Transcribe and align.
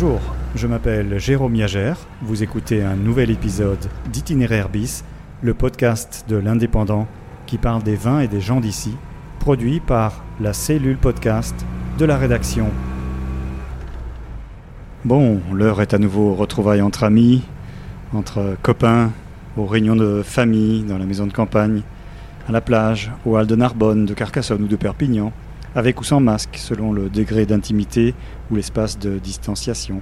Bonjour, 0.00 0.20
je 0.54 0.68
m'appelle 0.68 1.18
Jérôme 1.18 1.56
Yagère. 1.56 1.98
Vous 2.22 2.44
écoutez 2.44 2.84
un 2.84 2.94
nouvel 2.94 3.32
épisode 3.32 3.84
d'Itinéraire 4.12 4.68
bis, 4.68 5.02
le 5.42 5.54
podcast 5.54 6.24
de 6.28 6.36
l'Indépendant 6.36 7.08
qui 7.46 7.58
parle 7.58 7.82
des 7.82 7.96
vins 7.96 8.20
et 8.20 8.28
des 8.28 8.40
gens 8.40 8.60
d'ici, 8.60 8.94
produit 9.40 9.80
par 9.80 10.22
la 10.40 10.52
cellule 10.52 10.98
podcast 10.98 11.66
de 11.98 12.04
la 12.04 12.16
rédaction. 12.16 12.70
Bon, 15.04 15.40
l'heure 15.52 15.82
est 15.82 15.94
à 15.94 15.98
nouveau 15.98 16.32
retrouvailles 16.32 16.82
entre 16.82 17.02
amis, 17.02 17.42
entre 18.14 18.56
copains, 18.62 19.10
aux 19.56 19.66
réunions 19.66 19.96
de 19.96 20.22
famille, 20.22 20.84
dans 20.84 20.98
la 20.98 21.06
maison 21.06 21.26
de 21.26 21.32
campagne, 21.32 21.82
à 22.48 22.52
la 22.52 22.60
plage, 22.60 23.10
au 23.26 23.36
hall 23.36 23.48
de 23.48 23.56
Narbonne, 23.56 24.06
de 24.06 24.14
Carcassonne 24.14 24.62
ou 24.62 24.68
de 24.68 24.76
Perpignan, 24.76 25.32
avec 25.74 26.00
ou 26.00 26.04
sans 26.04 26.20
masque, 26.20 26.56
selon 26.56 26.92
le 26.92 27.08
degré 27.08 27.46
d'intimité 27.46 28.14
ou 28.50 28.56
l'espace 28.56 28.98
de 28.98 29.18
distanciation. 29.18 30.00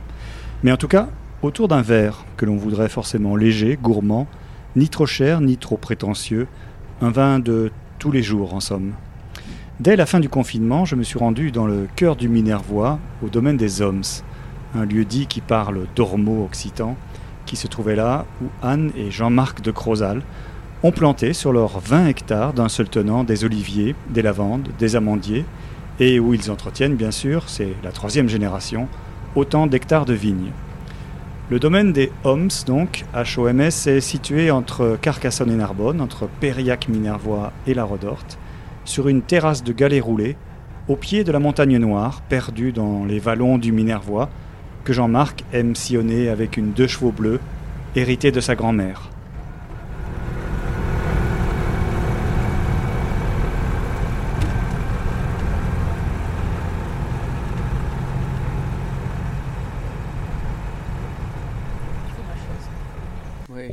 Mais 0.63 0.73
en 0.73 0.77
tout 0.77 0.89
cas, 0.89 1.09
autour 1.43 1.69
d'un 1.69 1.83
verre 1.83 2.25
que 2.37 2.47
l'on 2.47 2.57
voudrait 2.57 2.89
forcément 2.89 3.37
léger, 3.37 3.79
gourmand, 3.81 4.27
ni 4.75 4.89
trop 4.89 5.07
cher, 5.07 5.41
ni 5.41 5.57
trop 5.57 5.77
prétentieux, 5.77 6.47
un 7.01 7.11
vin 7.11 7.39
de 7.39 7.71
tous 7.99 8.11
les 8.11 8.23
jours 8.23 8.55
en 8.55 8.61
somme. 8.61 8.93
Dès 9.81 9.97
la 9.97 10.07
fin 10.07 10.21
du 10.21 10.29
confinement, 10.29 10.85
je 10.85 10.97
me 10.97 11.03
suis 11.03 11.19
rendu 11.19 11.51
dans 11.51 11.67
le 11.67 11.87
cœur 11.97 12.17
du 12.17 12.29
Minervois, 12.29 12.99
au 13.23 13.29
domaine 13.29 13.59
des 13.59 13.83
Hommes, 13.83 14.03
un 14.75 14.85
lieu 14.85 15.05
dit 15.05 15.27
qui 15.27 15.41
parle 15.41 15.87
d'ormeau 15.95 16.45
occitan, 16.45 16.97
qui 17.45 17.57
se 17.57 17.67
trouvait 17.67 17.97
là 17.97 18.25
où 18.43 18.47
Anne 18.63 18.91
et 18.97 19.11
Jean-Marc 19.11 19.61
de 19.61 19.71
Crozal 19.71 20.23
ont 20.83 20.93
planté 20.93 21.33
sur 21.33 21.53
leurs 21.53 21.81
20 21.81 22.09
hectares 22.09 22.53
d'un 22.53 22.69
seul 22.69 22.89
tenant 22.89 23.25
des 23.25 23.45
oliviers, 23.45 23.95
des 24.11 24.23
lavandes, 24.23 24.69
des 24.79 24.97
amandiers, 24.97 25.45
et 25.99 26.21
où 26.21 26.35
ils 26.35 26.51
entretiennent 26.51 26.97
bien 26.97 27.11
sûr, 27.11 27.49
c'est 27.49 27.75
la 27.83 27.93
troisième 27.93 28.29
génération, 28.29 28.89
autant 29.35 29.67
d'hectares 29.67 30.05
de 30.05 30.15
vignes. 30.15 30.53
Le 31.49 31.59
domaine 31.61 31.93
des 31.93 32.11
Homs, 32.25 32.49
donc, 32.67 33.05
HOMS, 33.15 33.61
est 33.61 34.01
situé 34.01 34.51
entre 34.51 34.99
Carcassonne 35.01 35.53
et 35.53 35.57
Narbonne, 35.57 36.01
entre 36.01 36.29
Périac, 36.41 36.89
Minervois 36.89 37.53
et 37.67 37.75
la 37.75 37.85
Rodorte, 37.85 38.37
sur 38.85 39.09
une 39.09 39.23
terrasse 39.23 39.63
de 39.63 39.73
galets 39.73 40.03
roulés, 40.03 40.37
au 40.89 40.97
pied 40.97 41.25
de 41.25 41.33
la 41.33 41.39
montagne 41.39 41.79
noire, 41.79 42.21
perdue 42.29 42.73
dans 42.73 43.05
les 43.05 43.19
vallons 43.19 43.59
du 43.59 43.73
Minervois, 43.73 44.29
que 44.85 44.93
Jean-Marc 44.93 45.45
aime 45.53 45.75
sillonner 45.75 46.29
avec 46.29 46.57
une 46.57 46.73
deux 46.73 46.87
chevaux 46.87 47.13
bleus, 47.13 47.41
héritée 47.95 48.31
de 48.33 48.41
sa 48.41 48.55
grand-mère. 48.55 49.11
Oui, 63.57 63.69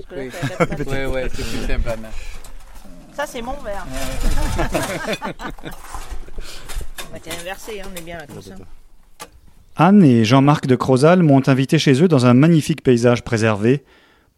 Parce 0.57 0.69
que 0.69 0.89
là, 0.89 1.09
oui. 1.09 1.21
c'est 1.33 1.43
plus 1.43 1.67
simple, 1.67 1.89
Anna. 1.89 2.09
Ça, 3.13 3.25
c'est 3.27 3.41
mon 3.41 3.53
verre. 3.61 3.85
On 7.09 7.13
va 7.13 7.19
inversé, 7.41 7.81
hein, 7.81 7.85
on 7.93 7.97
est 7.97 8.01
bien 8.01 8.17
là 8.17 8.25
comme 8.27 8.41
ça. 8.41 8.55
Anne 9.75 10.03
et 10.03 10.23
Jean-Marc 10.23 10.67
de 10.67 10.75
Crozal 10.75 11.21
m'ont 11.23 11.41
invité 11.47 11.77
chez 11.79 12.01
eux 12.01 12.07
dans 12.07 12.25
un 12.25 12.33
magnifique 12.33 12.83
paysage 12.83 13.23
préservé 13.23 13.83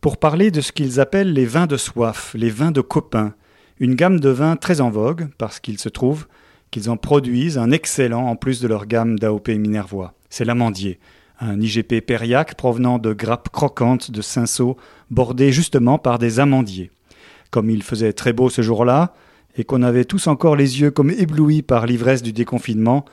pour 0.02 0.18
parler 0.18 0.50
de 0.52 0.62
ce 0.62 0.72
qu'ils 0.72 1.00
appellent 1.00 1.34
les 1.34 1.46
vins 1.46 1.68
de 1.68 1.78
soif, 1.78 2.34
les 2.38 2.50
vins 2.50 2.72
de 2.72 2.82
copains, 2.82 3.34
une 3.80 3.96
gamme 3.96 4.20
de 4.20 4.30
vins 4.30 4.56
très 4.56 4.82
en 4.82 4.90
vogue 4.90 5.28
parce 5.38 5.60
qu'il 5.60 5.78
se 5.80 5.90
trouve 5.90 6.28
qu'ils 6.72 6.90
en 6.90 6.98
produisent 6.98 7.58
un 7.58 7.72
excellent 7.72 8.28
en 8.28 8.36
plus 8.36 8.62
de 8.62 8.68
leur 8.68 8.86
gamme 8.88 9.20
d'AOP 9.20 9.50
Minervois. 9.50 10.14
C'est 10.30 10.46
l'amandier, 10.46 11.00
un 11.40 11.60
IGP 11.60 12.02
Périac 12.02 12.56
provenant 12.56 12.98
de 12.98 13.14
grappes 13.14 13.50
croquantes 13.50 14.12
de 14.12 14.22
Cinsault 14.22 14.78
bordées 15.12 15.52
justement 15.52 15.98
par 15.98 16.20
des 16.20 16.40
amandiers. 16.40 16.92
Comme 17.52 17.70
il 17.70 17.84
faisait 17.84 18.14
très 18.14 18.34
beau 18.34 18.50
ce 18.50 18.62
jour-là, 18.62 19.14
et 19.58 19.64
qu'on 19.64 19.84
avait 19.84 20.06
tous 20.06 20.28
encore 20.28 20.56
les 20.56 20.82
yeux 20.82 20.92
comme 20.92 21.12
éblouis 21.12 21.62
par 21.62 21.86
l'ivresse 21.86 22.22
du 22.22 22.34
déconfinement, 22.34 23.06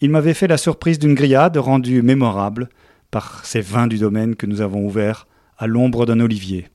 il 0.00 0.10
m'avait 0.10 0.34
fait 0.34 0.48
la 0.48 0.56
surprise 0.56 0.98
d'une 0.98 1.14
grillade 1.14 1.56
rendue 1.56 2.02
mémorable 2.02 2.68
par 3.10 3.44
ces 3.46 3.60
vins 3.60 3.86
du 3.86 3.98
domaine 3.98 4.36
que 4.36 4.46
nous 4.46 4.60
avons 4.60 4.84
ouverts 4.84 5.26
à 5.58 5.66
l'ombre 5.66 6.04
d'un 6.04 6.20
olivier. 6.20 6.68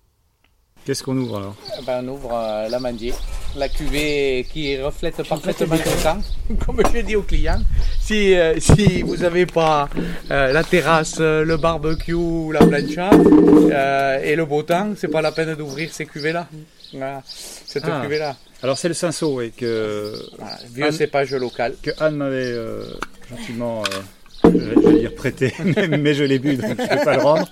Qu'est-ce 0.85 1.03
qu'on 1.03 1.15
ouvre 1.17 1.37
alors 1.37 1.55
Ben, 1.85 2.03
on 2.03 2.13
ouvre 2.13 2.31
euh, 2.33 2.67
l'amandier, 2.69 3.13
la 3.55 3.69
cuvée 3.69 4.47
qui 4.51 4.77
reflète 4.81 5.21
parfaitement 5.27 5.75
le 5.75 6.03
temps, 6.03 6.19
comme 6.65 6.81
je 6.93 7.01
dis 7.01 7.15
aux 7.15 7.21
clients. 7.21 7.61
Si, 7.99 8.33
euh, 8.35 8.59
si 8.59 9.03
vous 9.03 9.17
n'avez 9.17 9.45
pas 9.45 9.87
euh, 10.31 10.51
la 10.51 10.63
terrasse, 10.63 11.19
le 11.19 11.55
barbecue, 11.57 12.51
la 12.51 12.65
plancha 12.65 13.11
euh, 13.13 14.19
et 14.23 14.35
le 14.35 14.45
beau 14.45 14.63
temps, 14.63 14.93
c'est 14.97 15.07
pas 15.07 15.21
la 15.21 15.31
peine 15.31 15.53
d'ouvrir 15.53 15.93
ces 15.93 16.07
cuvées-là. 16.07 16.47
Voilà, 16.93 17.21
cette 17.25 17.83
Ah. 17.85 17.99
cuvée-là. 18.03 18.35
Alors 18.63 18.77
c'est 18.77 18.87
le 18.87 18.93
Cinsault 18.95 19.39
et 19.41 19.51
que, 19.51 20.15
Voilà, 20.39 20.57
vieux 20.73 20.85
Anne- 20.85 20.91
cépage 20.91 21.33
local. 21.35 21.75
que 21.83 21.91
Anne 21.99 22.15
m'avait 22.15 22.37
euh, 22.37 22.85
gentiment, 23.29 23.83
euh, 23.83 24.49
je 24.51 24.57
vais 24.57 24.75
je 24.81 24.87
vais 24.89 24.99
dire 24.99 25.15
prêté, 25.15 25.53
mais, 25.89 26.13
je 26.15 26.23
l'ai 26.23 26.39
bu 26.39 26.55
donc 26.55 26.65
je 26.65 26.71
ne 26.83 26.89
vais 26.89 27.03
pas 27.05 27.15
le 27.17 27.21
rendre. 27.21 27.47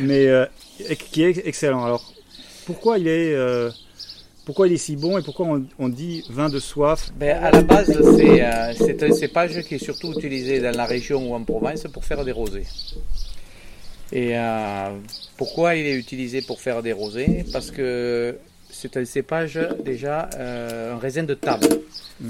Mais 0.00 0.26
euh, 0.26 0.44
qui 1.10 1.24
est 1.24 1.42
excellent. 1.46 1.82
Alors 1.84 2.12
pourquoi 2.66 2.98
il 2.98 3.08
est, 3.08 3.32
euh, 3.34 3.70
pourquoi 4.44 4.66
il 4.68 4.74
est 4.74 4.76
si 4.78 4.96
bon 4.96 5.16
et 5.18 5.22
pourquoi 5.22 5.46
on, 5.46 5.64
on 5.78 5.88
dit 5.88 6.24
vin 6.28 6.48
de 6.48 6.58
soif 6.58 7.10
Ben, 7.16 7.36
à 7.42 7.50
la 7.50 7.62
base, 7.62 7.90
c'est 8.16 8.44
euh, 8.44 8.74
c'est 8.76 9.02
un 9.02 9.12
cépage 9.12 9.62
qui 9.62 9.76
est 9.76 9.84
surtout 9.84 10.12
utilisé 10.12 10.60
dans 10.60 10.76
la 10.76 10.84
région 10.84 11.30
ou 11.30 11.34
en 11.34 11.42
Provence 11.42 11.84
pour 11.92 12.04
faire 12.04 12.24
des 12.24 12.32
rosés. 12.32 12.66
Et 14.12 14.38
euh, 14.38 14.90
pourquoi 15.36 15.74
il 15.74 15.86
est 15.86 15.96
utilisé 15.96 16.42
pour 16.42 16.60
faire 16.60 16.82
des 16.82 16.92
rosés? 16.92 17.44
Parce 17.52 17.70
que 17.70 18.36
c'est 18.70 18.96
un 18.96 19.04
cépage 19.04 19.58
déjà 19.84 20.28
euh, 20.36 20.94
un 20.94 20.98
raisin 20.98 21.24
de 21.24 21.34
table. 21.34 21.66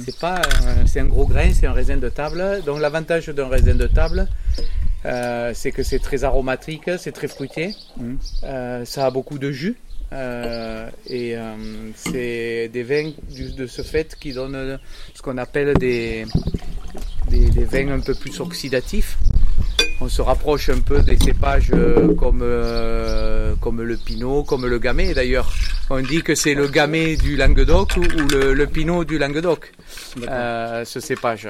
C'est 0.04 0.18
pas 0.18 0.36
un- 0.64 0.86
c'est 0.86 1.00
un 1.00 1.04
gros 1.06 1.26
grain, 1.26 1.50
c'est 1.52 1.66
un 1.66 1.72
raisin 1.72 1.96
de 1.98 2.08
table. 2.08 2.62
Donc 2.64 2.80
l'avantage 2.80 3.26
d'un 3.28 3.48
raisin 3.48 3.74
de 3.74 3.86
table, 3.86 4.26
c'est 5.54 5.70
que 5.70 5.82
c'est 5.82 5.98
très 6.00 6.24
aromatique, 6.24 6.90
c'est 6.98 7.12
très 7.12 7.28
fruité. 7.28 7.74
Euh, 8.44 8.84
ça 8.84 9.06
a 9.06 9.10
beaucoup 9.10 9.38
de 9.38 9.50
jus. 9.52 9.76
Euh, 10.12 10.88
et 11.08 11.36
euh, 11.36 11.54
c'est 11.94 12.68
des 12.72 12.82
vins 12.82 13.10
du- 13.30 13.52
de 13.52 13.66
ce 13.66 13.82
fait 13.82 14.16
qui 14.18 14.32
donnent 14.32 14.78
ce 15.14 15.22
qu'on 15.22 15.38
appelle 15.38 15.74
des, 15.78 16.26
des, 17.28 17.48
des 17.50 17.64
vins 17.64 17.88
un 17.92 18.00
peu 18.00 18.14
plus 18.14 18.38
oxydatifs. 18.40 19.18
On 20.00 20.08
se 20.08 20.20
rapproche 20.20 20.68
un 20.68 20.80
peu 20.80 21.00
des 21.00 21.16
cépages 21.16 21.70
euh, 21.72 22.14
comme, 22.14 22.40
euh, 22.42 23.54
comme 23.60 23.80
le 23.82 23.96
pinot, 23.96 24.44
comme 24.44 24.66
le 24.66 24.78
gamay. 24.78 25.14
D'ailleurs, 25.14 25.50
on 25.88 26.00
dit 26.02 26.22
que 26.22 26.34
c'est 26.34 26.52
le 26.54 26.68
gamay 26.68 27.16
du 27.16 27.36
Languedoc 27.36 27.96
ou, 27.96 28.00
ou 28.02 28.28
le, 28.28 28.52
le 28.52 28.66
pinot 28.66 29.04
du 29.04 29.16
Languedoc, 29.18 29.72
euh, 30.28 30.84
ce 30.84 31.00
cépage. 31.00 31.48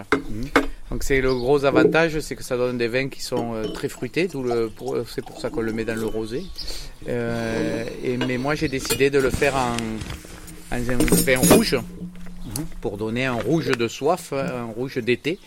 Donc 0.96 1.02
c'est 1.04 1.20
le 1.20 1.34
gros 1.34 1.66
avantage, 1.66 2.20
c'est 2.20 2.36
que 2.36 2.42
ça 2.42 2.56
donne 2.56 2.78
des 2.78 2.88
vins 2.88 3.10
qui 3.10 3.20
sont 3.22 3.52
euh, 3.52 3.64
très 3.68 3.90
fruités. 3.90 4.28
pour- 4.28 4.96
C'est 5.14 5.22
pour 5.22 5.38
ça 5.38 5.50
qu'on 5.50 5.60
le 5.60 5.70
met 5.74 5.84
dans 5.84 5.94
le 5.94 6.06
rosé. 6.06 6.46
Euh, 7.06 7.84
et, 8.02 8.16
mais 8.16 8.38
moi 8.38 8.54
j'ai 8.54 8.68
décidé 8.68 9.10
de 9.10 9.18
le 9.18 9.28
faire 9.28 9.54
en, 9.56 9.76
en 10.74 10.76
un 10.76 10.80
vin 10.80 11.36
rouge 11.54 11.76
pour 12.80 12.96
donner 12.96 13.26
un 13.26 13.34
rouge 13.34 13.66
de 13.76 13.88
soif, 13.88 14.32
un 14.32 14.64
rouge 14.74 14.96
d'été. 14.96 15.38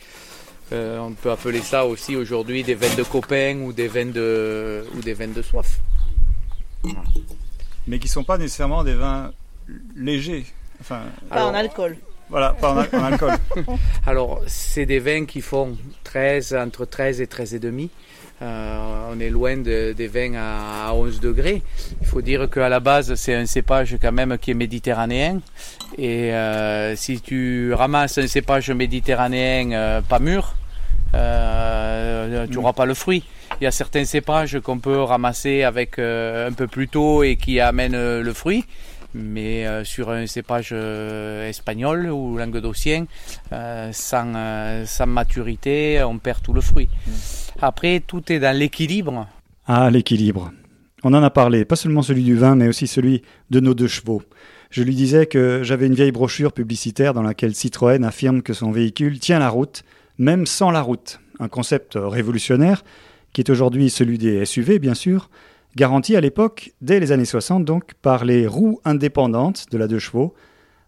Euh, 0.71 0.99
on 0.99 1.13
peut 1.13 1.31
appeler 1.31 1.61
ça 1.61 1.87
aussi 1.87 2.16
aujourd'hui 2.16 2.61
des 2.61 2.75
vins 2.75 2.93
de 2.95 3.01
copain 3.01 3.57
ou 3.61 3.73
des 3.73 3.87
vins 3.87 4.05
de, 4.05 4.85
ou 4.95 4.99
des 5.01 5.16
vins 5.16 5.33
de 5.33 5.41
soif. 5.41 5.79
Mais 7.87 7.97
qui 7.97 8.07
sont 8.07 8.23
pas 8.23 8.37
nécessairement 8.37 8.83
des 8.83 8.93
vins 8.93 9.31
légers. 9.95 10.45
Enfin, 10.79 11.02
Pas 11.28 11.47
en 11.47 11.55
alcool. 11.55 11.97
Voilà, 12.29 12.55
pas 12.59 12.73
en, 12.73 12.78
al- 12.78 12.90
en 12.93 13.03
alcool. 13.05 13.31
Alors, 14.05 14.41
c'est 14.47 14.85
des 14.85 14.99
vins 14.99 15.26
qui 15.26 15.41
font 15.41 15.78
13, 16.03 16.55
entre 16.55 16.85
13 16.85 17.22
et 17.22 17.28
13 17.28 17.53
et 17.55 17.59
demi. 17.59 17.90
Euh, 18.41 19.11
on 19.14 19.20
est 19.20 19.29
loin 19.29 19.58
de- 19.58 19.91
des 19.93 20.08
vins 20.08 20.34
à, 20.35 20.87
à 20.90 20.93
11 20.93 21.20
degrés. 21.20 21.61
Il 22.02 22.08
faut 22.08 22.22
dire 22.22 22.49
qu'à 22.49 22.70
la 22.70 22.79
base, 22.79 23.14
c'est 23.16 23.35
un 23.35 23.46
cépage 23.46 23.97
quand 24.02 24.11
même 24.14 24.37
qui 24.37 24.52
est 24.52 24.53
méditerranéen. 24.53 25.41
Et 25.97 26.34
euh, 26.34 26.96
si 26.96 27.20
tu 27.20 27.73
ramasses 27.73 28.17
un 28.17 28.28
cépage 28.28 28.72
méditerranéen 28.72 29.72
euh, 29.73 30.02
pas 30.02 30.20
mûr, 30.20 30.53
euh, 31.16 32.47
tu 32.47 32.55
n'auras 32.55 32.73
pas 32.73 32.85
le 32.85 32.93
fruit. 32.93 33.23
Il 33.59 33.64
y 33.64 33.67
a 33.67 33.72
certains 33.72 34.05
cépages 34.05 34.59
qu'on 34.61 34.79
peut 34.79 35.02
ramasser 35.02 35.64
avec 35.64 35.99
euh, 35.99 36.47
un 36.49 36.53
peu 36.53 36.67
plus 36.67 36.87
tôt 36.87 37.23
et 37.23 37.35
qui 37.35 37.59
amènent 37.59 38.20
le 38.22 38.34
fruit. 38.34 38.64
Mais 39.14 39.66
euh, 39.66 39.84
sur 39.84 40.09
un 40.11 40.28
cépage 40.28 40.70
euh, 40.72 41.50
espagnol 41.50 42.09
ou 42.11 42.38
languedocien, 42.38 43.06
euh, 43.52 43.90
sans, 43.91 44.34
euh, 44.35 44.85
sans 44.85 45.08
maturité, 45.08 46.03
on 46.03 46.20
perd 46.20 46.41
tout 46.41 46.53
le 46.53 46.61
fruit. 46.61 46.90
Après, 47.61 48.02
tout 48.06 48.32
est 48.32 48.40
dans 48.40 48.56
l'équilibre. 48.56 49.28
Ah, 49.66 49.90
l'équilibre. 49.90 50.52
On 51.03 51.14
en 51.14 51.23
a 51.23 51.29
parlé, 51.29 51.66
pas 51.66 51.76
seulement 51.76 52.02
celui 52.02 52.23
du 52.23 52.35
vin, 52.35 52.56
mais 52.56 52.67
aussi 52.67 52.85
celui 52.85 53.23
de 53.50 53.59
nos 53.59 53.73
deux 53.73 53.88
chevaux. 53.88 54.22
Je 54.70 54.84
lui 54.84 54.96
disais 54.96 55.26
que 55.26 55.62
j'avais 55.64 55.88
une 55.88 55.96
vieille 55.96 56.12
brochure 56.12 56.52
publicitaire 56.52 57.14
dans 57.14 57.23
laquelle 57.23 57.55
Citroën 57.55 58.03
affirme 58.03 58.41
que 58.41 58.53
son 58.53 58.72
véhicule 58.72 59.20
tient 59.20 59.40
la 59.40 59.50
route, 59.50 59.84
même 60.17 60.46
sans 60.46 60.70
la 60.70 60.82
route. 60.82 61.20
Un 61.40 61.47
concept 61.47 61.94
révolutionnaire 61.96 62.84
qui 63.34 63.41
est 63.41 63.50
aujourd'hui 63.50 63.90
celui 63.90 64.17
des 64.17 64.46
SUV 64.46 64.79
bien 64.79 64.94
sûr, 64.94 65.29
garanti 65.75 66.16
à 66.16 66.21
l'époque, 66.21 66.73
dès 66.81 66.99
les 66.99 67.11
années 67.11 67.25
60 67.25 67.66
donc, 67.66 67.93
par 67.95 68.25
les 68.25 68.47
roues 68.47 68.79
indépendantes 68.85 69.66
de 69.71 69.77
la 69.77 69.87
deux 69.87 69.99
chevaux, 69.99 70.33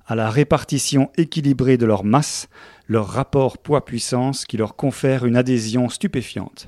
à 0.05 0.15
la 0.15 0.29
répartition 0.29 1.09
équilibrée 1.17 1.77
de 1.77 1.85
leur 1.85 2.03
masse, 2.03 2.49
leur 2.87 3.07
rapport 3.07 3.57
poids-puissance 3.57 4.45
qui 4.45 4.57
leur 4.57 4.75
confère 4.75 5.25
une 5.25 5.37
adhésion 5.37 5.89
stupéfiante. 5.89 6.67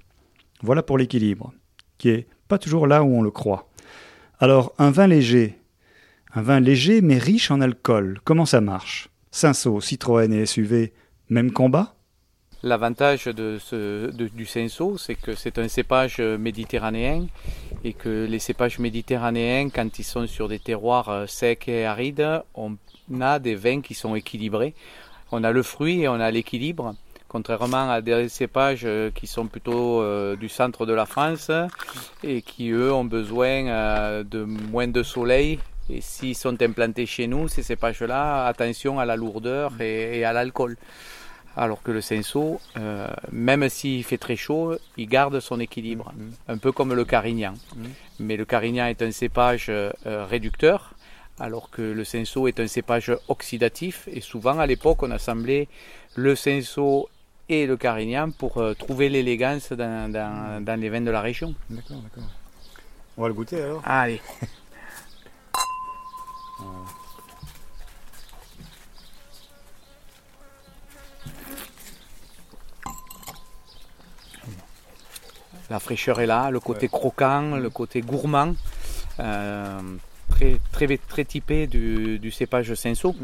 Voilà 0.62 0.84
pour 0.84 0.98
l'équilibre, 0.98 1.54
qui 1.98 2.10
est 2.10 2.28
pas 2.48 2.58
toujours 2.58 2.88
là 2.88 3.04
où 3.04 3.08
on 3.08 3.22
le 3.22 3.32
croit. 3.32 3.70
Alors, 4.40 4.74
un 4.78 4.92
vin 4.92 5.08
léger, 5.08 5.60
un 6.34 6.42
vin 6.42 6.60
léger 6.60 7.02
mais 7.02 7.18
riche 7.18 7.52
en 7.52 7.62
alcool, 7.62 8.20
comment 8.24 8.46
ça 8.46 8.62
marche? 8.62 9.10
Cinsault, 9.32 9.82
Citroën 9.82 10.32
et 10.32 10.46
SUV, 10.46 10.94
même 11.30 11.52
combat? 11.52 11.96
L'avantage 12.66 13.26
de 13.26 13.60
ce, 13.60 14.10
de- 14.10 14.30
du 14.30 14.46
Cinsault, 14.46 14.98
c'est 14.98 15.16
que 15.16 15.36
c'est 15.36 15.60
un 15.60 15.68
cépage 15.68 16.20
méditerranéen 16.20 17.26
et 17.84 17.92
que 17.92 18.26
les 18.26 18.40
cépages 18.40 18.80
méditerranéens, 18.80 19.70
quand 19.70 20.00
ils 20.00 20.06
sont 20.06 20.28
sur 20.28 20.48
des 20.48 20.60
terroirs 20.60 21.10
euh, 21.10 21.28
secs 21.28 21.68
et 21.68 21.86
arides, 21.86 22.42
on 22.56 22.78
a 23.20 23.40
des 23.40 23.56
vins 23.56 23.82
qui 23.82 23.94
sont 23.94 24.16
équilibrés. 24.16 24.76
On 25.34 25.44
a 25.44 25.52
le 25.52 25.62
fruit 25.62 26.04
et 26.04 26.08
on 26.08 26.22
a 26.22 26.32
l'équilibre, 26.32 26.96
contrairement 27.28 27.92
à 27.92 28.00
des 28.00 28.30
cépages 28.30 28.84
euh, 28.86 29.12
qui 29.14 29.28
sont 29.28 29.48
plutôt 29.48 30.02
euh, 30.02 30.38
du 30.38 30.48
centre 30.48 30.86
de 30.86 30.94
la 30.94 31.06
France 31.06 31.52
et 32.24 32.42
qui, 32.42 32.70
eux, 32.70 32.94
ont 32.94 33.04
besoin 33.04 34.24
de 34.24 34.44
moins 34.46 34.88
de 34.88 35.04
soleil. 35.04 35.60
Et 35.90 36.00
s'ils 36.00 36.38
sont 36.38 36.62
implantés 36.62 37.06
chez 37.06 37.28
nous, 37.28 37.50
ces 37.50 37.62
cépages-là, 37.62 38.46
attention 38.46 39.00
à 39.00 39.06
la 39.06 39.18
lourdeur 39.18 39.74
et 39.82 40.24
à 40.24 40.32
l'alcool. 40.32 40.78
Alors 41.56 41.84
que 41.84 41.92
le 41.92 42.02
euh, 42.78 43.08
même 43.32 43.70
s'il 43.70 44.04
fait 44.04 44.18
très 44.18 44.36
chaud, 44.36 44.76
il 44.98 45.08
garde 45.08 45.40
son 45.40 45.60
équilibre. 45.60 46.12
Un 46.48 46.58
peu 46.58 46.72
comme 46.72 46.94
le 46.94 47.06
Carignan. 47.06 47.54
Mais 48.20 48.38
le 48.38 48.46
Carignan 48.46 48.88
est 48.88 49.02
un 49.04 49.12
cépage 49.12 49.68
euh, 49.70 49.92
réducteur, 50.06 50.96
alors 51.40 51.70
que 51.70 51.82
le 51.82 52.04
Cinsault 52.04 52.48
est 52.48 52.60
un 52.60 52.68
cépage 52.68 53.12
oxydatif. 53.28 54.08
Et 54.12 54.22
souvent, 54.22 54.58
à 54.60 54.66
l'époque, 54.66 55.04
on 55.04 55.12
assemblait 55.12 55.68
le 56.16 56.36
Cinsault 56.36 57.08
et 57.50 57.66
le 57.68 57.78
Carignan 57.78 58.32
pour 58.32 58.58
euh, 58.58 58.74
trouver 58.74 59.10
l'élégance 59.10 59.72
dans, 59.74 60.12
dans- 60.12 60.64
dans 60.64 60.80
les 60.80 60.90
vins 60.90 61.02
de 61.02 61.12
la 61.12 61.22
région. 61.22 61.54
D'accord, 61.70 61.98
d'accord. 61.98 62.30
On 63.18 63.22
va 63.22 63.28
le 63.28 63.34
goûter 63.36 63.62
alors 63.62 63.82
Allez. 63.86 64.22
La 75.74 75.80
fraîcheur 75.80 76.22
est 76.22 76.28
là, 76.28 76.52
le 76.52 76.60
côté 76.60 76.88
croquant, 76.88 77.56
le 77.56 77.72
côté 77.72 78.02
gourmand, 78.02 78.54
euh, 79.20 79.82
très, 80.30 80.60
très, 80.72 81.00
très 81.00 81.26
typé 81.26 81.66
du, 81.66 82.20
du 82.20 82.30
cépage 82.30 82.76
Cinsault. 82.76 83.16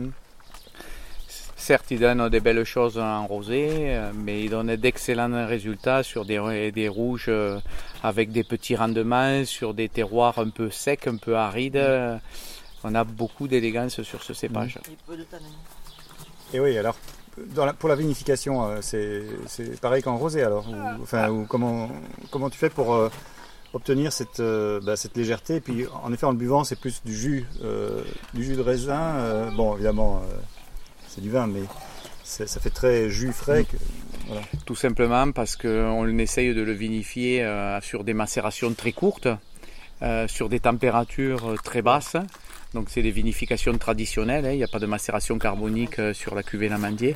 Certes, 1.56 1.92
il 1.92 2.00
donne 2.00 2.28
des 2.30 2.40
belles 2.40 2.64
choses 2.64 2.98
en 2.98 3.28
rosé, 3.28 3.68
euh, 3.70 4.12
mais 4.16 4.46
il 4.46 4.50
donne 4.50 4.76
d'excellents 4.78 5.46
résultats 5.46 6.02
sur 6.02 6.26
des, 6.26 6.72
des 6.72 6.88
rouges 6.88 7.26
euh, 7.28 7.60
avec 8.02 8.32
des 8.32 8.44
petits 8.44 8.76
rendements, 8.76 9.46
sur 9.46 9.76
des 9.76 9.88
terroirs 9.88 10.40
un 10.40 10.50
peu 10.50 10.72
secs, 10.72 11.06
un 11.06 11.18
peu 11.18 11.36
arides. 11.36 11.80
On 12.84 12.96
a 12.96 13.04
beaucoup 13.04 13.48
d'élégance 13.48 14.02
sur 14.02 14.24
ce 14.24 14.34
cépage. 14.34 14.80
Et 14.92 14.98
peu 15.06 15.16
de 15.16 15.24
tannin. 15.24 15.46
Et 16.52 16.60
oui, 16.60 16.76
alors, 16.80 16.96
dans 17.56 17.66
la- 17.66 17.74
pour 17.74 17.90
la 17.90 17.96
vinification, 17.96 18.68
euh, 18.68 18.78
c'est 18.82 19.24
c'est 19.48 19.80
pareil 19.80 20.02
qu'en 20.04 20.18
rosé 20.18 20.42
alors 20.44 20.68
ou, 20.70 21.04
enfin, 21.04 21.30
ou 21.30 21.46
comment, 21.46 21.90
comment 22.32 22.50
tu 22.50 22.58
fais 22.58 22.70
pour 22.70 22.94
euh, 22.94 23.10
obtenir 23.74 24.12
cette, 24.12 24.40
euh, 24.40 24.80
bah, 24.82 24.96
cette 24.96 25.16
légèreté? 25.18 25.56
Et 25.56 25.62
puis, 25.62 25.86
en 26.04 26.12
effet, 26.14 26.26
en 26.26 26.32
le 26.32 26.38
buvant, 26.38 26.64
c'est 26.64 26.80
plus 26.80 27.02
du 27.06 27.16
jus, 27.16 27.46
euh, 27.64 28.02
du 28.34 28.44
jus 28.44 28.56
de 28.56 28.62
raisin. 28.62 29.00
euh, 29.18 29.50
bon, 29.52 29.76
évidemment, 29.76 30.22
euh, 30.24 30.36
c'est 31.08 31.22
du 31.22 31.30
vin, 31.30 31.48
mais 31.48 31.62
ça 32.24 32.46
fait 32.60 32.70
très 32.70 33.10
jus 33.10 33.32
frais. 33.32 33.64
que- 33.66 33.78
Tout 34.66 34.76
simplement 34.76 35.32
parce 35.32 35.56
qu'on 35.56 36.18
essaye 36.20 36.54
de 36.54 36.62
le 36.62 36.72
vinifier 36.74 37.44
euh, 37.44 37.82
sur 37.82 38.04
des 38.04 38.14
macérations 38.14 38.72
très 38.74 38.92
courtes, 38.92 39.28
euh, 40.02 40.28
sur 40.28 40.50
des 40.50 40.60
températures 40.60 41.52
euh, 41.52 41.56
très 41.64 41.82
basses. 41.82 42.18
Donc 42.76 42.90
c'est 42.92 43.02
des 43.02 43.10
vinifications 43.10 43.76
traditionnelles, 43.80 44.46
hein, 44.46 44.52
il 44.52 44.58
n'y 44.58 44.64
a 44.64 44.68
pas 44.68 44.78
de 44.78 44.86
macération 44.86 45.40
carbonique 45.40 45.98
euh, 45.98 46.14
sur 46.14 46.36
la 46.36 46.44
cuvée 46.44 46.70
Lamandier. 46.70 47.16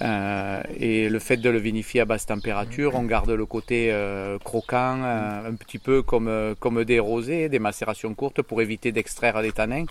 Euh, 0.00 0.62
et 0.78 1.08
le 1.08 1.18
fait 1.18 1.36
de 1.36 1.50
le 1.50 1.58
vinifier 1.58 2.02
à 2.02 2.04
basse 2.04 2.26
température, 2.26 2.94
on 2.94 3.02
garde 3.02 3.30
le 3.30 3.44
côté 3.44 3.88
euh, 3.90 4.38
croquant, 4.38 5.02
euh, 5.02 5.50
un 5.50 5.54
petit 5.54 5.78
peu 5.78 6.02
comme, 6.02 6.54
comme 6.60 6.84
des 6.84 7.00
rosés, 7.00 7.48
des 7.48 7.58
macérations 7.58 8.14
courtes 8.14 8.40
pour 8.42 8.62
éviter 8.62 8.92
d'extraire 8.92 9.42
les 9.42 9.50
tanins. 9.50 9.86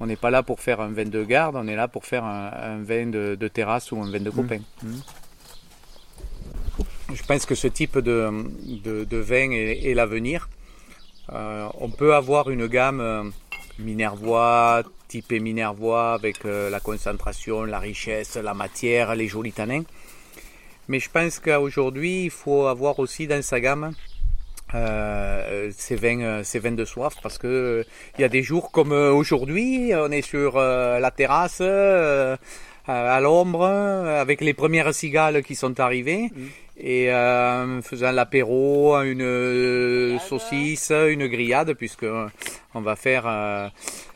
On 0.00 0.06
n'est 0.06 0.16
pas 0.16 0.30
là 0.30 0.42
pour 0.42 0.60
faire 0.60 0.82
un 0.82 0.90
vin 0.90 1.06
de 1.06 1.24
garde, 1.24 1.56
on 1.56 1.66
est 1.66 1.76
là 1.76 1.88
pour 1.88 2.04
faire 2.04 2.24
un, 2.24 2.50
un 2.52 2.82
vin 2.82 3.06
de, 3.06 3.38
de 3.40 3.48
terrasse 3.48 3.90
ou 3.90 4.02
un 4.02 4.10
vin 4.10 4.20
de 4.20 4.28
copain. 4.28 4.60
Je 7.14 7.22
pense 7.22 7.46
que 7.46 7.54
ce 7.54 7.68
type 7.68 7.98
de, 7.98 8.30
de, 8.84 9.04
de 9.04 9.16
vin 9.16 9.50
est, 9.50 9.86
est 9.86 9.94
l'avenir. 9.94 10.50
Euh, 11.30 11.68
on 11.80 11.88
peut 11.88 12.14
avoir 12.14 12.50
une 12.50 12.66
gamme 12.66 13.00
euh, 13.00 13.22
minervois, 13.78 14.82
typée 15.08 15.40
minervois, 15.40 16.14
avec 16.14 16.44
euh, 16.44 16.68
la 16.68 16.80
concentration, 16.80 17.64
la 17.64 17.78
richesse, 17.78 18.36
la 18.36 18.54
matière, 18.54 19.14
les 19.14 19.28
jolis 19.28 19.52
tanins. 19.52 19.84
Mais 20.88 20.98
je 20.98 21.10
pense 21.10 21.38
qu'aujourd'hui, 21.38 22.24
il 22.24 22.30
faut 22.30 22.66
avoir 22.66 22.98
aussi 22.98 23.26
dans 23.26 23.42
sa 23.42 23.60
gamme 23.60 23.92
ces, 24.72 25.96
vins, 25.96 26.72
de 26.72 26.84
soif, 26.86 27.14
parce 27.22 27.36
que 27.36 27.84
y 28.18 28.24
a 28.24 28.28
des 28.30 28.42
jours 28.42 28.72
comme 28.72 28.92
aujourd'hui, 28.92 29.92
on 29.94 30.10
est 30.10 30.22
sur 30.22 30.56
la 30.56 31.10
terrasse, 31.10 31.60
à 31.60 33.20
l'ombre, 33.20 33.66
avec 33.66 34.40
les 34.40 34.54
premières 34.54 34.94
cigales 34.94 35.42
qui 35.42 35.56
sont 35.56 35.78
arrivées. 35.78 36.30
Et 36.84 37.12
euh, 37.12 37.80
faisant 37.80 38.10
l'apéro, 38.10 38.96
une 39.02 39.22
euh, 39.22 40.18
saucisse, 40.18 40.90
une 40.90 41.28
grillade, 41.28 41.74
puisque 41.74 42.02
euh, 42.02 42.26
on 42.74 42.80
va 42.80 42.96
faire 42.96 43.22
euh, 43.26 43.68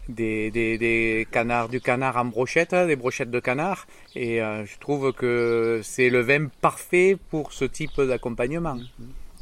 des, 0.09 0.51
des, 0.51 0.77
des 0.77 1.29
canards, 1.31 1.69
du 1.69 1.81
canard 1.81 2.17
en 2.17 2.25
brochette, 2.25 2.75
des 2.75 2.97
brochettes 2.97 3.31
de 3.31 3.39
canard. 3.39 3.87
Et 4.17 4.43
euh, 4.43 4.67
je 4.67 4.77
trouve 4.81 5.13
que 5.13 5.81
c'est 5.85 6.11
le 6.11 6.23
vin 6.23 6.49
parfait 6.61 7.17
pour 7.31 7.53
ce 7.53 7.65
type 7.67 8.01
d'accompagnement. 8.01 8.79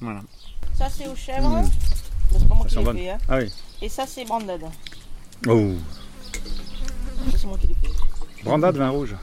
Voilà. 0.02 0.20
Ça, 0.74 0.88
c'est 0.90 1.06
aux 1.08 1.16
chèvres. 1.16 1.62
C'est 2.30 2.46
pas 2.46 2.54
moi 2.54 2.66
qui 2.66 2.76
l'ai 2.76 2.84
fait. 2.84 3.10
hein. 3.10 3.18
Ah 3.28 3.38
oui. 3.38 3.50
Et 3.80 3.88
ça, 3.88 4.06
c'est 4.06 4.24
brandade. 4.26 4.64
Oh, 5.48 5.70
Ça, 7.30 7.38
c'est 7.38 7.46
moi 7.46 7.56
qui 7.58 7.68
l'ai 7.68 7.74
fait. 7.74 8.44
brandade 8.44 8.76
vin 8.76 8.90
rouge. 8.90 9.14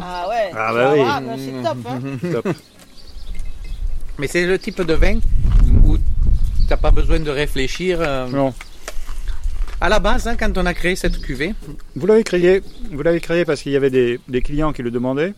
Ah 0.00 0.26
ouais. 0.28 0.50
Ah 0.52 0.72
bah 0.72 0.92
oui. 0.94 1.00
Ah, 1.06 1.20
bah, 1.20 1.32
c'est 1.36 1.62
top. 1.62 1.78
Hein. 1.86 2.32
Top. 2.32 2.48
Mais 4.20 4.28
c'est 4.28 4.46
le 4.46 4.58
type 4.58 4.82
de 4.82 4.94
vin 4.94 5.18
où 5.84 5.96
tu 5.96 6.02
n'as 6.68 6.76
pas 6.76 6.90
besoin 6.90 7.18
de 7.20 7.30
réfléchir. 7.30 7.98
euh, 8.00 8.26
Non. 8.28 8.52
À 9.80 9.88
la 9.88 9.98
base, 9.98 10.28
hein, 10.28 10.36
quand 10.38 10.56
on 10.58 10.66
a 10.66 10.74
créé 10.74 10.94
cette 10.94 11.18
cuvée, 11.22 11.54
Vous 11.96 12.06
l'avez 12.06 12.22
créé, 12.22 12.60
vous 12.92 13.02
l'avez 13.02 13.20
créé 13.20 13.46
parce 13.46 13.62
qu'il 13.62 13.72
y 13.72 13.76
avait 13.76 13.88
des, 13.90 14.20
des 14.28 14.42
clients 14.42 14.72
qui 14.74 14.82
le 14.82 14.90
demandaient 14.90 15.32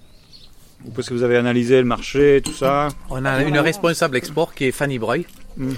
Ou 0.84 0.90
parce 0.90 1.08
que 1.08 1.14
vous 1.14 1.22
avez 1.22 1.36
analysé 1.36 1.78
le 1.78 1.84
marché, 1.84 2.42
tout 2.44 2.52
ça? 2.52 2.88
On 3.08 3.24
a 3.24 3.42
une 3.44 3.58
responsable 3.60 4.16
export 4.16 4.52
qui 4.52 4.64
est 4.66 4.72
Fanny 4.72 4.98
Breuil. 4.98 5.26
Mm. 5.56 5.70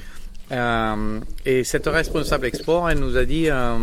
Euh, 0.52 1.20
et 1.44 1.62
cette 1.64 1.86
responsable 1.86 2.46
export, 2.46 2.88
elle 2.90 2.98
nous 3.00 3.16
a 3.18 3.24
dit 3.26 3.50
euh, 3.50 3.76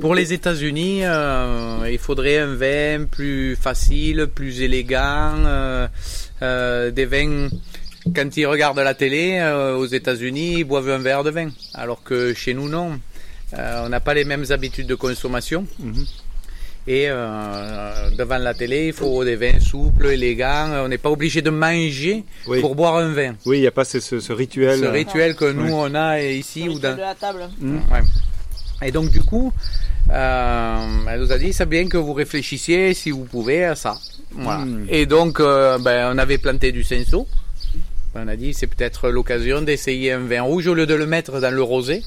pour 0.00 0.14
les 0.14 0.32
États-Unis, 0.32 1.00
euh, 1.04 1.86
il 1.90 1.98
faudrait 1.98 2.38
un 2.38 2.54
vin 2.54 3.04
plus 3.04 3.54
facile, 3.54 4.28
plus 4.34 4.62
élégant, 4.62 5.34
euh, 5.44 5.86
euh, 6.42 6.90
des 6.90 7.04
vins. 7.06 7.48
Quand 8.14 8.36
ils 8.36 8.46
regardent 8.46 8.78
la 8.80 8.94
télé 8.94 9.38
euh, 9.40 9.76
aux 9.76 9.86
États-Unis, 9.86 10.56
ils 10.58 10.64
boivent 10.64 10.90
un 10.90 10.98
verre 10.98 11.24
de 11.24 11.30
vin, 11.30 11.48
alors 11.72 12.02
que 12.02 12.34
chez 12.34 12.52
nous 12.54 12.68
non. 12.68 12.98
Euh, 13.56 13.82
on 13.86 13.88
n'a 13.88 14.00
pas 14.00 14.14
les 14.14 14.24
mêmes 14.24 14.44
habitudes 14.50 14.86
de 14.86 14.94
consommation. 14.94 15.66
Mhm. 15.78 16.04
Et 16.86 17.06
euh, 17.08 18.10
devant 18.18 18.36
la 18.36 18.52
télé, 18.52 18.88
il 18.88 18.92
faut 18.92 19.24
des 19.24 19.36
vins 19.36 19.58
souples, 19.58 20.04
élégants. 20.06 20.82
On 20.84 20.88
n'est 20.88 20.98
pas 20.98 21.08
obligé 21.10 21.40
de 21.40 21.48
manger 21.48 22.24
Oui. 22.46 22.60
pour 22.60 22.74
boire 22.74 22.96
un 22.96 23.10
vin. 23.12 23.36
Oui, 23.46 23.58
il 23.58 23.60
n'y 23.62 23.66
a 23.66 23.70
pas 23.70 23.84
ce, 23.86 24.00
ce- 24.00 24.20
ce 24.20 24.32
rituel. 24.34 24.80
Ce 24.80 24.84
rituel 24.84 25.34
que 25.34 25.50
nous 25.50 25.72
on 25.72 25.94
a 25.94 26.20
ici 26.20 26.68
ou 26.68 26.78
dans. 26.78 26.94
de 26.94 27.00
la 27.00 27.14
table. 27.14 27.48
Ouais. 27.62 28.00
Et 28.86 28.92
donc 28.92 29.10
du 29.10 29.20
coup, 29.20 29.50
euh, 30.10 30.86
elle 31.08 31.20
nous 31.20 31.32
a 31.32 31.38
dit 31.38 31.54
c'est 31.54 31.64
bien 31.68 31.88
que 31.88 31.96
vous 31.96 32.12
réfléchissiez 32.12 32.92
si 32.92 33.10
vous 33.12 33.24
pouvez 33.24 33.64
à 33.64 33.74
ça. 33.76 33.96
Voilà. 34.32 34.66
Mm. 34.66 34.86
Et 34.90 35.06
donc 35.06 35.40
euh, 35.40 35.78
ben, 35.78 36.12
on 36.14 36.18
avait 36.18 36.36
planté 36.38 36.70
du 36.70 36.84
cinceau. 36.84 37.26
On 38.14 38.28
a 38.28 38.36
dit 38.36 38.54
c'est 38.54 38.66
peut-être 38.68 39.08
l'occasion 39.10 39.60
d'essayer 39.62 40.12
un 40.12 40.20
vin 40.20 40.42
rouge 40.42 40.66
au 40.68 40.74
lieu 40.74 40.86
de 40.86 40.94
le 40.94 41.06
mettre 41.06 41.40
dans 41.40 41.50
le 41.52 41.62
rosé. 41.62 42.02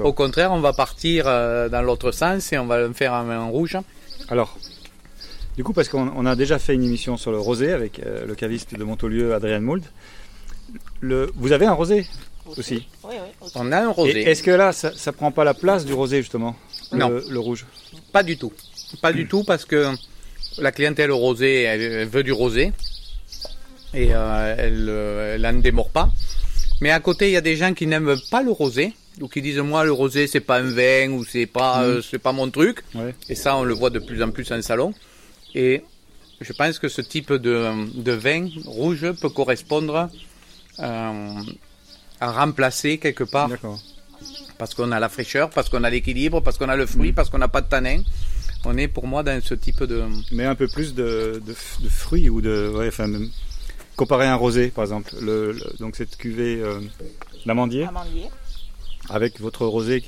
Au 0.00 0.12
contraire, 0.12 0.52
on 0.52 0.60
va 0.60 0.72
partir 0.72 1.24
euh, 1.26 1.68
dans 1.68 1.82
l'autre 1.82 2.12
sens 2.12 2.52
et 2.52 2.58
on 2.58 2.66
va 2.66 2.92
faire 2.92 3.14
un 3.14 3.24
vin 3.24 3.44
rouge. 3.44 3.76
Alors, 4.28 4.58
du 5.56 5.64
coup, 5.64 5.72
parce 5.72 5.88
qu'on 5.88 6.12
on 6.14 6.26
a 6.26 6.36
déjà 6.36 6.58
fait 6.58 6.74
une 6.74 6.84
émission 6.84 7.16
sur 7.16 7.30
le 7.30 7.38
rosé 7.38 7.72
avec 7.72 8.00
euh, 8.00 8.26
le 8.26 8.34
caviste 8.34 8.74
de 8.76 8.84
Montaulieu, 8.84 9.34
Adrien 9.34 9.60
Mould, 9.60 9.82
le, 11.00 11.30
vous 11.36 11.52
avez 11.52 11.66
un 11.66 11.72
rosé 11.72 12.06
aussi? 12.56 12.86
Oui, 13.04 13.14
oui. 13.14 13.18
aussi. 13.40 13.52
On 13.56 13.72
a 13.72 13.78
un 13.80 13.90
Et 13.90 13.92
rosé. 13.92 14.20
est-ce 14.30 14.42
que 14.42 14.50
là, 14.50 14.72
ça, 14.72 14.92
ça 14.94 15.12
prend 15.12 15.30
pas 15.30 15.44
la 15.44 15.54
place 15.54 15.84
du 15.86 15.94
rosé 15.94 16.18
justement? 16.18 16.54
Non. 16.92 17.08
Le, 17.08 17.24
le 17.30 17.38
rouge. 17.38 17.64
Pas 18.12 18.22
du 18.22 18.36
tout. 18.36 18.52
Pas 19.00 19.12
du 19.12 19.26
tout 19.26 19.42
parce 19.44 19.64
que 19.64 19.86
la 20.58 20.70
clientèle 20.72 21.12
rosée, 21.12 21.62
elle, 21.62 21.80
elle 21.80 22.08
veut 22.08 22.22
du 22.22 22.32
rosé. 22.32 22.72
Et 23.96 24.10
euh, 24.12 24.54
elle, 24.58 24.86
euh, 24.88 25.34
elle 25.34 25.46
en 25.46 25.54
démord 25.54 25.88
pas. 25.90 26.10
Mais 26.80 26.90
à 26.90 27.00
côté, 27.00 27.28
il 27.28 27.32
y 27.32 27.36
a 27.36 27.40
des 27.40 27.56
gens 27.56 27.72
qui 27.74 27.86
n'aiment 27.86 28.16
pas 28.30 28.42
le 28.42 28.52
rosé. 28.52 28.92
Ou 29.20 29.28
qui 29.28 29.40
disent 29.40 29.56
moi 29.60 29.82
le 29.82 29.92
rosé 29.92 30.26
c'est 30.26 30.40
pas 30.40 30.58
un 30.58 30.70
vin 30.70 31.10
ou 31.10 31.24
c'est 31.24 31.46
pas 31.46 31.82
euh, 31.82 32.02
c'est 32.02 32.18
pas 32.18 32.32
mon 32.32 32.50
truc. 32.50 32.82
Ouais. 32.94 33.14
Et 33.30 33.34
ça 33.34 33.56
on 33.56 33.64
le 33.64 33.72
voit 33.72 33.88
de 33.88 33.98
plus 33.98 34.22
en 34.22 34.30
plus 34.30 34.52
en 34.52 34.60
salon. 34.60 34.92
Et 35.54 35.82
je 36.42 36.52
pense 36.52 36.78
que 36.78 36.88
ce 36.88 37.00
type 37.00 37.32
de, 37.32 37.64
de 37.98 38.12
vin 38.12 38.46
rouge 38.66 39.10
peut 39.22 39.30
correspondre 39.30 40.10
euh, 40.80 41.32
à 42.20 42.30
remplacer 42.30 42.98
quelque 42.98 43.24
part 43.24 43.48
D'accord. 43.48 43.80
parce 44.58 44.74
qu'on 44.74 44.92
a 44.92 45.00
la 45.00 45.08
fraîcheur, 45.08 45.48
parce 45.48 45.70
qu'on 45.70 45.84
a 45.84 45.88
l'équilibre, 45.88 46.42
parce 46.42 46.58
qu'on 46.58 46.68
a 46.68 46.76
le 46.76 46.84
fruit, 46.84 47.14
parce 47.14 47.30
qu'on 47.30 47.38
n'a 47.38 47.48
pas 47.48 47.62
de 47.62 47.68
tanin. 47.70 48.02
On 48.66 48.76
est 48.76 48.88
pour 48.88 49.06
moi 49.06 49.22
dans 49.22 49.40
ce 49.42 49.54
type 49.54 49.82
de... 49.84 50.02
Mais 50.32 50.44
un 50.44 50.56
peu 50.56 50.68
plus 50.68 50.94
de, 50.94 51.40
de, 51.46 51.88
fruits 51.88 52.28
ou 52.28 52.42
de. 52.42 52.70
Ouais, 52.74 52.88
enfin, 52.88 53.06
même- 53.06 53.30
comparé 53.96 54.26
à 54.26 54.32
un 54.32 54.36
rosé 54.36 54.68
par 54.68 54.84
exemple. 54.84 55.14
Le, 55.20 55.52
le- 55.52 55.72
donc 55.80 55.96
cette 55.96 56.16
cuvée 56.16 56.60
euh, 56.60 56.80
l'amandier 57.46 57.84
Amandier. 57.84 58.28
avec 59.08 59.40
votre 59.40 59.66
rosé, 59.66 60.04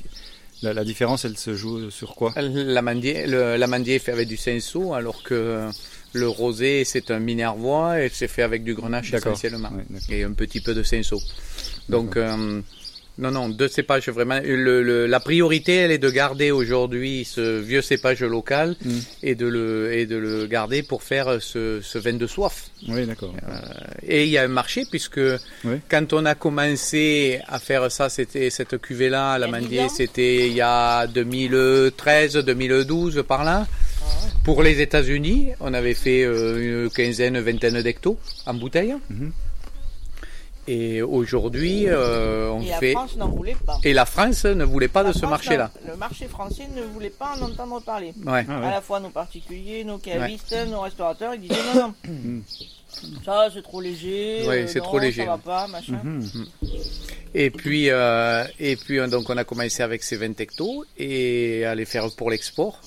la, 0.61 0.73
la 0.73 0.83
différence 0.83 1.25
elle 1.25 1.37
se 1.37 1.55
joue 1.55 1.89
sur 1.89 2.15
quoi? 2.15 2.33
L'amandier, 2.37 3.27
le- 3.27 3.55
l'amandier 3.57 3.95
est 3.95 3.99
fait 3.99 4.11
avec 4.11 4.27
du 4.27 4.37
cinsault, 4.37 4.93
alors 4.93 5.23
que 5.23 5.69
le 6.13 6.27
rosé 6.27 6.83
c'est 6.85 7.11
un 7.11 7.19
minervois 7.19 8.01
et 8.03 8.09
c'est 8.13 8.27
fait 8.27 8.41
avec 8.43 8.63
du 8.63 8.73
grenache 8.75 9.13
essentiellement. 9.13 9.71
Ouais, 9.71 9.99
et 10.15 10.23
un 10.23 10.33
petit 10.33 10.59
peu 10.61 10.73
de 10.73 10.83
cinsault. 10.83 11.21
Donc, 11.87 12.17
euh, 12.17 12.61
non, 13.19 13.31
non, 13.31 13.49
deux 13.49 13.67
cépages 13.67 14.09
vraiment. 14.09 14.39
Le, 14.43 14.81
le- 14.81 15.05
la 15.05 15.19
priorité, 15.19 15.75
elle 15.75 15.91
est 15.91 15.97
de 15.99 16.09
garder 16.09 16.49
aujourd'hui 16.51 17.25
ce 17.25 17.59
vieux 17.59 17.81
cépage 17.81 18.21
local 18.23 18.75
Mm. 18.83 18.89
et, 19.23 19.35
de 19.35 19.45
le, 19.47 19.93
et 19.93 20.05
de 20.05 20.17
le 20.17 20.47
garder 20.47 20.81
pour 20.83 21.03
faire 21.03 21.41
ce, 21.41 21.81
ce 21.81 21.97
vin 21.99 22.13
de 22.13 22.25
soif. 22.27 22.69
Oui, 22.87 23.05
d'accord. 23.05 23.33
Et 24.07 24.23
il 24.23 24.29
y 24.29 24.37
a 24.37 24.43
un 24.43 24.47
marché 24.47 24.83
puisque 24.89 25.19
Oui. 25.65 25.75
quand 25.89 26.13
on 26.13 26.25
a 26.25 26.35
commencé 26.35 27.39
à 27.47 27.59
faire 27.59 27.91
ça, 27.91 28.09
c'était 28.09 28.49
cette 28.49 28.77
cuvée-là, 28.79 29.37
la 29.37 29.47
Mandier, 29.47 29.89
c'était 29.89 30.47
il 30.47 30.53
y 30.53 30.61
a 30.61 31.05
2013, 31.07 32.37
2012 32.37 33.23
par 33.27 33.43
là. 33.43 33.67
Pour 34.45 34.63
les 34.63 34.81
États-Unis, 34.81 35.49
on 35.59 35.73
avait 35.73 35.93
fait 35.93 36.23
euh, 36.23 36.83
une 36.85 36.89
quinzaine, 36.89 37.37
vingtaine 37.39 37.81
d'hectos 37.81 38.17
en 38.45 38.53
bouteille. 38.53 38.95
Mhm. 39.09 39.31
Et 40.71 41.01
aujourd'hui, 41.01 41.85
euh, 41.87 42.51
on 42.51 42.61
Et 42.61 42.67
la 42.69 42.77
fait. 42.77 42.91
France 42.91 43.17
n'en 43.17 43.27
voulait 43.27 43.55
pas. 43.65 43.79
Et 43.83 43.91
la 43.91 44.05
France 44.05 44.45
ne 44.45 44.63
voulait 44.63 44.87
pas 44.87 45.01
La 45.01 45.09
de 45.09 45.17
ce 45.17 45.25
marché-là. 45.25 45.71
Le 45.87 45.95
marché 45.95 46.27
français 46.27 46.67
ne 46.75 46.83
voulait 46.83 47.09
pas 47.09 47.33
en 47.35 47.41
entendre 47.41 47.81
parler. 47.81 48.13
Ouais. 48.23 48.45
Ah 48.47 48.67
À 48.67 48.71
la 48.71 48.81
fois 48.81 48.99
nos 48.99 49.09
particuliers, 49.09 49.83
nos 49.83 49.97
cavistes, 49.97 50.55
nos 50.67 50.81
restaurateurs, 50.81 51.33
ils 51.33 51.41
disaient 51.41 51.55
non, 51.73 51.93
non. 52.07 52.41
Ça, 53.25 53.47
c'est 53.51 53.63
trop 53.63 53.81
léger. 53.81 54.45
Ouais, 54.47 54.63
euh, 54.63 54.67
c'est 54.67 54.77
non, 54.77 54.85
trop 54.85 54.99
léger, 54.99 55.23
Ça 55.25 55.31
va 55.31 55.37
pas, 55.39 55.65
machin. 55.67 55.99
Mhm. 56.03 56.45
Et 57.33 57.49
puis, 57.49 57.89
euh, 57.89 58.43
et 58.59 58.75
puis 58.75 58.99
donc 59.09 59.27
on 59.27 59.37
a 59.37 59.43
commencé 59.43 59.81
avec 59.81 60.03
ces 60.03 60.17
20 60.17 60.39
hectos 60.39 60.85
et 60.99 61.65
à 61.65 61.73
les 61.73 61.85
faire 61.85 62.05
pour 62.15 62.29
l'export. 62.29 62.79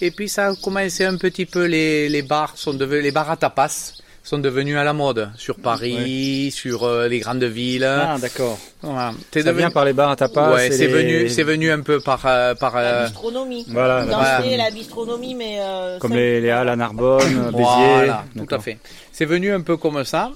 Et 0.00 0.12
puis 0.12 0.28
ça 0.28 0.48
a 0.48 0.54
commencé 0.54 1.04
un 1.04 1.16
petit 1.16 1.46
peu 1.46 1.64
les, 1.64 2.08
les 2.08 2.22
bars 2.22 2.56
sont 2.56 2.74
devenus 2.74 3.02
les 3.02 3.10
bars 3.10 3.30
à 3.30 3.36
tapas 3.36 3.94
sont 4.28 4.38
devenus 4.38 4.76
à 4.76 4.84
la 4.84 4.92
mode 4.92 5.30
sur 5.36 5.56
Paris, 5.56 6.50
sur 6.54 6.84
euh, 6.84 7.08
les 7.08 7.18
grandes 7.18 7.44
villes. 7.44 7.84
Ah, 7.84 8.16
d'accord. 8.20 8.58
Voilà. 8.82 9.12
C'est 9.32 9.40
Ça 9.42 9.48
devenu- 9.50 9.58
vient 9.62 9.70
par 9.70 9.84
les 9.84 9.92
bars 9.94 10.10
à 10.10 10.16
tapas. 10.16 10.52
ouais, 10.54 10.70
c'est 10.70 10.86
les- 10.86 10.92
venu, 10.92 11.28
c'est 11.30 11.42
venu 11.42 11.70
un 11.70 11.80
peu 11.80 11.98
par 12.00 12.20
euh, 12.26 12.54
par 12.54 12.74
La 12.76 12.80
euh, 12.82 13.04
bistronomie. 13.06 13.64
Voilà, 13.68 14.04
dansez 14.04 14.56
la 14.56 14.70
bistronomie, 14.70 15.34
mais. 15.34 15.58
euh, 15.60 15.98
Comme 15.98 16.10
ça- 16.12 16.16
les, 16.18 16.40
les 16.40 16.50
halles 16.50 16.68
à 16.68 16.76
Narbonne, 16.76 17.50
Béziers. 17.52 17.52
Voilà, 17.64 18.24
tout 18.36 18.54
à 18.54 18.58
fait. 18.58 18.78
C'est 19.12 19.24
venu 19.24 19.52
un 19.52 19.62
peu 19.62 19.76
comme 19.76 20.04
ça. 20.04 20.30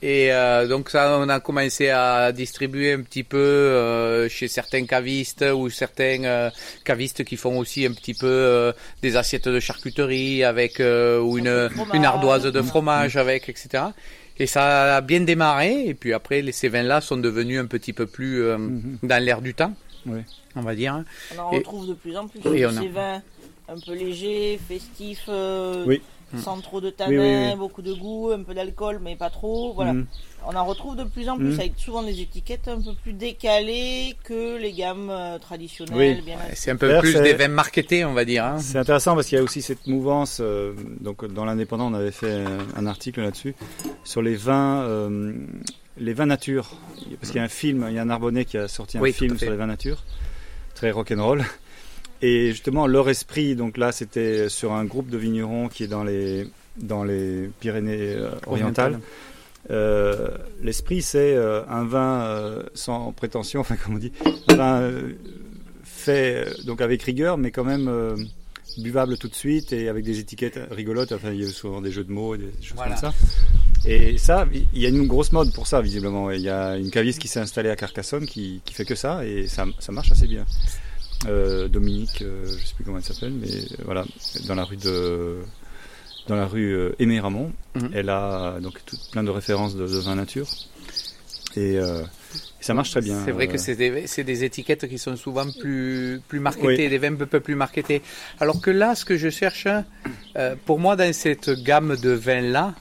Et 0.00 0.32
euh, 0.32 0.68
donc 0.68 0.90
ça, 0.90 1.18
on 1.18 1.28
a 1.28 1.40
commencé 1.40 1.88
à 1.88 2.30
distribuer 2.30 2.92
un 2.92 3.00
petit 3.02 3.24
peu 3.24 3.36
euh, 3.36 4.28
chez 4.28 4.46
certains 4.46 4.86
cavistes 4.86 5.44
ou 5.54 5.70
certains 5.70 6.22
euh, 6.22 6.50
cavistes 6.84 7.24
qui 7.24 7.36
font 7.36 7.58
aussi 7.58 7.84
un 7.84 7.92
petit 7.92 8.14
peu 8.14 8.26
euh, 8.28 8.72
des 9.02 9.16
assiettes 9.16 9.48
de 9.48 9.58
charcuterie 9.58 10.44
avec 10.44 10.78
euh, 10.78 11.18
ou 11.20 11.36
une, 11.38 11.48
Un 11.48 11.68
peu 11.68 11.74
de 11.74 11.74
fromage. 11.74 11.96
une 11.96 12.04
ardoise 12.04 12.42
de 12.44 12.62
fromage 12.62 13.16
avec, 13.16 13.48
etc. 13.48 13.86
Et 14.38 14.46
ça 14.46 14.96
a 14.96 15.00
bien 15.00 15.20
démarré. 15.22 15.86
Et 15.88 15.94
puis 15.94 16.12
après, 16.12 16.42
les, 16.42 16.52
ces 16.52 16.68
vins-là 16.68 17.00
sont 17.00 17.16
devenus 17.16 17.58
un 17.58 17.66
petit 17.66 17.92
peu 17.92 18.06
plus 18.06 18.44
euh, 18.44 18.56
Mhm. 18.56 18.98
dans 19.02 19.20
l'air 19.24 19.40
du 19.42 19.52
temps, 19.54 19.74
Oui. 20.06 20.20
on 20.54 20.60
va 20.60 20.76
dire. 20.76 21.02
On 21.36 21.40
en 21.40 21.50
Et- 21.52 21.56
retrouve 21.56 21.88
de 21.88 21.94
plus 21.94 22.16
en 22.16 22.28
plus. 22.28 22.38
On 22.44 22.52
a- 22.76 22.80
Ces 22.82 22.88
vins 22.88 23.20
un 23.68 23.80
peu 23.84 23.94
légers, 23.94 24.60
festifs, 24.68 25.24
euh, 25.28 25.82
Oui. 25.88 26.00
Sans 26.36 26.60
trop 26.60 26.80
de 26.80 26.90
tanin, 26.90 27.10
Oui, 27.10 27.18
oui, 27.18 27.46
oui. 27.52 27.56
beaucoup 27.56 27.80
de 27.82 27.92
goût, 27.94 28.30
un 28.32 28.42
peu 28.42 28.52
d'alcool, 28.54 28.98
mais 29.02 29.16
pas 29.16 29.30
trop. 29.30 29.72
Voilà. 29.72 29.94
Mhm. 29.94 30.06
On 30.46 30.54
en 30.54 30.64
retrouve 30.64 30.94
de 30.96 31.04
plus 31.04 31.28
en 31.28 31.36
plus 31.36 31.54
Mhm. 31.54 31.60
avec 31.60 31.72
souvent 31.78 32.02
des 32.02 32.20
étiquettes 32.20 32.68
un 32.68 32.80
peu 32.80 32.92
plus 32.94 33.12
décalées 33.12 34.14
que 34.24 34.56
les 34.56 34.72
gammes 34.72 35.10
euh, 35.10 35.38
traditionnelles. 35.38 35.96
Oui. 36.18 36.22
Bien 36.22 36.36
Ouais, 36.36 36.52
C'est 36.54 36.70
un 36.70 36.76
peu 36.76 36.98
plus 37.00 37.14
des 37.14 37.32
vins 37.34 37.48
marketés, 37.48 38.04
on 38.04 38.12
va 38.14 38.24
dire. 38.24 38.44
hein. 38.44 38.58
C'est 38.58 38.78
intéressant 38.78 39.14
parce 39.14 39.26
qu'il 39.26 39.36
y 39.36 39.40
a 39.40 39.44
aussi 39.44 39.62
cette 39.62 39.86
mouvance. 39.86 40.38
euh, 40.40 40.74
donc 41.00 41.24
dans 41.24 41.44
l'indépendant, 41.44 41.90
on 41.90 41.94
avait 41.94 42.10
fait 42.12 42.32
un, 42.32 42.58
un 42.76 42.86
article 42.86 43.20
là-dessus 43.22 43.54
sur 44.04 44.22
les 44.22 44.36
vins, 44.36 44.82
euh, 44.82 45.32
les 45.96 46.12
vins 46.12 46.26
nature. 46.26 46.76
Parce 47.20 47.30
qu'il 47.32 47.38
y 47.38 47.40
a 47.40 47.44
un 47.44 47.48
film, 47.48 47.86
il 47.88 47.94
y 47.94 47.98
a 47.98 48.02
un 48.02 48.06
Narbonnais 48.06 48.44
qui 48.44 48.58
a 48.58 48.68
sorti 48.68 48.98
un 48.98 49.04
film 49.12 49.38
sur 49.38 49.50
les 49.50 49.56
vins 49.56 49.66
nature, 49.66 50.04
très 50.74 50.90
rock'n'roll. 50.90 51.44
Et 52.22 52.48
justement, 52.50 52.86
leur 52.86 53.08
esprit, 53.08 53.54
donc 53.54 53.76
là, 53.76 53.92
c'était 53.92 54.48
sur 54.48 54.72
un 54.72 54.84
groupe 54.84 55.08
de 55.08 55.18
vignerons 55.18 55.68
qui 55.68 55.84
est 55.84 55.88
dans 55.88 56.04
les 56.04 56.46
dans 56.76 57.04
les 57.04 57.50
Pyrénées 57.60 58.14
euh, 58.14 58.30
orientales. 58.46 59.00
Euh, 59.70 60.28
L'esprit, 60.62 61.02
c'est 61.02 61.34
euh, 61.34 61.62
un 61.68 61.84
vin 61.84 62.22
euh, 62.22 62.62
sans 62.74 63.12
prétention, 63.12 63.60
enfin 63.62 63.76
comme 63.76 63.94
on 63.96 63.98
dit, 63.98 64.12
un 64.48 64.54
vin 64.56 64.80
euh, 64.80 65.12
fait 65.84 66.46
donc 66.64 66.80
avec 66.80 67.02
rigueur, 67.02 67.36
mais 67.38 67.50
quand 67.50 67.64
même 67.64 67.88
euh, 67.88 68.16
buvable 68.78 69.16
tout 69.18 69.28
de 69.28 69.34
suite 69.34 69.72
et 69.72 69.88
avec 69.88 70.04
des 70.04 70.18
étiquettes 70.20 70.58
rigolotes. 70.70 71.12
Enfin, 71.12 71.32
il 71.32 71.42
y 71.42 71.44
a 71.44 71.48
souvent 71.48 71.80
des 71.80 71.90
jeux 71.92 72.04
de 72.04 72.12
mots 72.12 72.34
et 72.34 72.38
des 72.38 72.50
choses 72.62 72.76
Voilà. 72.76 72.94
comme 72.96 73.10
ça. 73.10 73.14
Et 73.86 74.18
ça, 74.18 74.46
il 74.74 74.80
y 74.80 74.86
a 74.86 74.88
une 74.88 75.06
grosse 75.06 75.32
mode 75.32 75.52
pour 75.52 75.66
ça, 75.66 75.80
visiblement. 75.80 76.30
Il 76.30 76.40
y 76.42 76.48
a 76.48 76.76
une 76.76 76.90
caviste 76.90 77.20
qui 77.20 77.28
s'est 77.28 77.40
installée 77.40 77.70
à 77.70 77.76
Carcassonne 77.76 78.26
qui, 78.26 78.60
qui 78.64 78.74
fait 78.74 78.84
que 78.84 78.94
ça 78.96 79.24
et 79.24 79.46
ça, 79.46 79.66
ça 79.78 79.92
marche 79.92 80.10
assez 80.12 80.26
bien. 80.26 80.44
Euh, 81.26 81.68
Dominique, 81.68 82.22
euh, 82.22 82.44
je 82.46 82.64
sais 82.66 82.74
plus 82.74 82.84
comment 82.84 82.98
elle 82.98 83.02
s'appelle, 83.04 83.32
mais 83.32 83.48
euh, 83.50 83.82
voilà, 83.84 84.04
dans 84.46 84.54
la 84.54 84.64
rue 84.64 84.76
de 84.76 85.38
dans 86.28 86.36
la 86.36 86.46
rue 86.46 86.76
Aimé 86.98 87.18
Ramon, 87.20 87.52
Mhm. 87.74 87.90
elle 87.94 88.10
a 88.10 88.58
donc 88.60 88.84
tout, 88.84 88.96
plein 89.12 89.24
de 89.24 89.30
références 89.30 89.74
de, 89.74 89.86
de 89.86 89.98
vin 89.98 90.14
nature 90.14 90.46
et, 91.56 91.78
euh, 91.78 92.02
et 92.60 92.62
ça 92.64 92.74
marche 92.74 92.90
très 92.90 93.00
bien. 93.00 93.18
C'est 93.24 93.32
vrai 93.32 93.48
que 93.48 93.56
c'est 93.56 93.74
des, 93.76 94.44
étiquettes 94.44 94.86
qui 94.88 94.98
sont 94.98 95.16
souvent 95.16 95.46
plus, 95.50 96.20
plus 96.28 96.38
marketées, 96.38 96.66
Oui. 96.84 96.88
des 96.90 96.98
vins 96.98 97.14
un 97.14 97.26
peu 97.26 97.40
plus 97.40 97.54
marketés. 97.54 98.02
Alors 98.40 98.60
que 98.60 98.70
là, 98.70 98.94
ce 98.94 99.04
que 99.06 99.16
je 99.16 99.30
cherche, 99.30 99.66
euh, 100.36 100.54
pour 100.66 100.78
moi, 100.78 100.96
dans 100.96 101.10
cette 101.14 101.50
gamme 101.50 101.96
de 101.96 102.10
vins-là, 102.10 102.74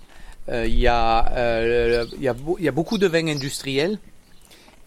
il 0.49 0.77
y, 0.79 0.87
euh, 0.87 2.03
a, 2.05 2.15
y 2.19 2.67
a 2.67 2.71
beaucoup 2.71 2.97
de 2.97 3.07
vins 3.07 3.27
industriels. 3.27 3.97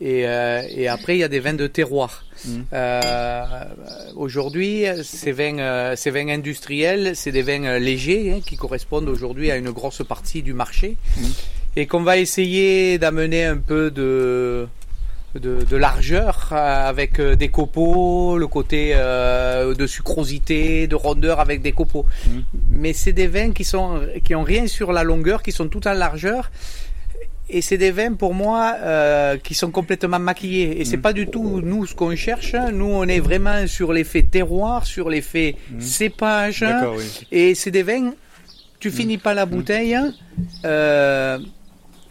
Et, 0.02 0.26
euh, 0.26 0.62
et 0.74 0.88
après, 0.88 1.16
il 1.16 1.20
y 1.20 1.24
a 1.24 1.28
des 1.28 1.40
vins 1.40 1.52
de 1.52 1.66
terroir. 1.66 2.24
Mhm. 2.46 2.64
Euh, 2.72 3.42
aujourd'hui, 4.16 4.84
ces 5.02 5.32
vins, 5.32 5.58
euh, 5.58 5.94
ces 5.96 6.10
vins 6.10 6.28
industriels, 6.28 7.12
c'est 7.14 7.32
des 7.32 7.42
vins 7.42 7.78
légers 7.78 8.32
hein, 8.34 8.40
qui 8.44 8.56
correspondent 8.56 9.08
aujourd'hui 9.10 9.50
à 9.50 9.56
une 9.56 9.70
grosse 9.70 10.02
partie 10.08 10.42
du 10.42 10.54
marché 10.54 10.96
Mhm. 11.18 11.26
et 11.76 11.86
qu'on 11.86 12.02
va 12.02 12.16
essayer 12.16 12.98
d'amener 12.98 13.44
un 13.44 13.58
peu 13.58 13.90
de, 13.90 14.66
de, 15.34 15.64
de 15.68 15.76
largeur 15.76 16.48
avec 16.52 17.20
des 17.20 17.48
copeaux, 17.48 18.38
le 18.38 18.46
côté 18.46 18.92
euh, 18.94 19.74
de 19.74 19.86
sucrosité, 19.86 20.86
de 20.86 20.94
rondeur 20.94 21.40
avec 21.40 21.60
des 21.60 21.72
copeaux. 21.72 22.06
Mhm. 22.26 22.42
Mais 22.70 22.94
c'est 22.94 23.12
des 23.12 23.26
vins 23.26 23.52
qui 23.52 23.64
sont 23.64 24.00
qui 24.24 24.34
ont 24.34 24.44
rien 24.44 24.66
sur 24.66 24.92
la 24.92 25.02
longueur, 25.04 25.42
qui 25.42 25.52
sont 25.52 25.68
tout 25.68 25.86
en 25.86 25.92
largeur. 25.92 26.50
Et 27.52 27.62
c'est 27.62 27.78
des 27.78 27.90
vins 27.90 28.14
pour 28.14 28.32
moi 28.34 28.74
euh, 28.80 29.36
qui 29.36 29.54
sont 29.54 29.70
complètement 29.70 30.18
maquillés. 30.18 30.80
Et 30.80 30.84
c'est 30.84 30.96
Mhm. 30.96 31.02
pas 31.02 31.12
du 31.12 31.26
tout 31.26 31.60
nous 31.62 31.86
ce 31.86 31.94
qu'on 31.94 32.14
cherche. 32.16 32.54
Nous 32.72 32.86
on 32.86 33.04
est 33.04 33.20
vraiment 33.20 33.66
sur 33.66 33.92
l'effet 33.92 34.22
terroir, 34.22 34.86
sur 34.86 35.10
l'effet 35.10 35.56
Mhm. 35.70 35.80
cépage. 35.80 36.64
Oui. 36.96 37.04
Et 37.32 37.54
c'est 37.54 37.70
des 37.70 37.82
vins, 37.82 38.12
tu 38.78 38.90
finis 38.90 39.18
pas 39.18 39.34
la 39.34 39.46
bouteille, 39.46 39.98
euh, 40.64 41.38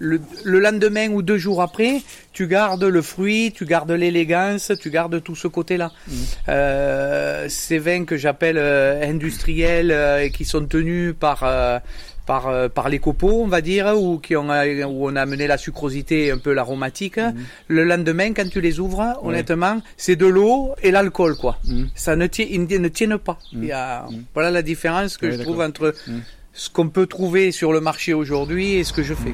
le, 0.02 0.22
le 0.46 0.60
lendemain 0.60 1.10
ou 1.10 1.22
deux 1.22 1.38
jours 1.38 1.62
après, 1.62 2.02
tu 2.32 2.48
gardes 2.48 2.84
le 2.86 3.02
fruit, 3.02 3.52
tu 3.54 3.66
gardes 3.66 3.92
l'élégance, 3.92 4.72
tu 4.82 4.90
gardes 4.90 5.22
tout 5.22 5.36
ce 5.36 5.48
côté-là. 5.50 5.92
Euh, 6.48 7.48
ces 7.50 7.80
vins 7.80 8.06
que 8.06 8.16
j'appelle 8.16 8.58
euh, 8.58 9.04
industriels 9.04 9.92
euh, 9.92 10.24
et 10.24 10.32
qui 10.32 10.46
sont 10.46 10.66
tenus 10.66 11.14
par 11.20 11.44
par, 12.30 12.48
euh, 12.48 12.70
par 12.70 12.90
les 12.90 13.00
copeaux, 13.00 13.42
on 13.42 13.48
va 13.48 13.60
dire, 13.60 13.88
ou 14.00 14.20
qui 14.20 14.36
ont 14.36 14.52
euh, 14.52 14.84
où 14.86 15.10
on 15.10 15.16
a 15.16 15.22
amené 15.24 15.48
la 15.48 15.58
sucrosité 15.58 16.28
et 16.28 16.32
un 16.32 16.38
peu 16.38 16.54
l'aromatique. 16.54 17.20
Le 17.68 17.84
lendemain, 17.84 18.34
quand 18.36 18.48
tu 18.48 18.62
les 18.62 18.80
ouvres, 18.80 19.18
honnêtement, 19.24 19.82
c'est 19.98 20.16
de 20.16 20.28
l'eau 20.28 20.76
et 20.84 20.92
l'alcool, 20.92 21.36
quoi. 21.36 21.58
Ça 21.96 22.16
ne, 22.16 22.28
tient, 22.28 22.46
ils 22.48 22.68
ne 22.68 22.88
tiennent 22.88 23.18
pas. 23.18 23.40
Il 23.52 23.66
y 23.66 23.72
a, 23.72 24.06
Voilà 24.36 24.52
la 24.52 24.62
différence 24.62 25.18
que 25.18 25.32
je 25.32 25.38
trouve 25.38 25.62
entre 25.62 25.96
ce 26.54 26.70
qu'on 26.70 26.90
peut 26.90 27.08
trouver 27.08 27.52
sur 27.52 27.74
le 27.74 27.82
marché 27.82 28.14
aujourd'hui 28.14 28.76
et 28.76 28.84
ce 28.84 28.94
que 28.94 29.02
je 29.02 29.16
fais. 29.16 29.34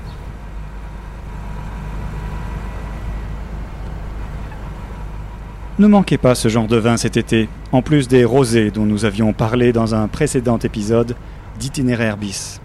Ne 5.79 5.87
manquez 5.87 6.17
pas 6.17 6.33
ce 6.33 6.47
genre 6.47 6.67
de 6.67 6.77
vin 6.77 6.95
cet 6.95 7.17
été, 7.17 7.49
en 7.73 7.81
plus 7.81 8.07
des 8.07 8.23
rosés 8.23 8.71
dont 8.71 8.85
nous 8.85 9.03
avions 9.03 9.33
parlé 9.33 9.73
dans 9.73 9.95
un 9.95 10.07
précédent 10.07 10.59
épisode 10.59 11.17
d'Itinéraire 11.59 12.15
bis. 12.15 12.61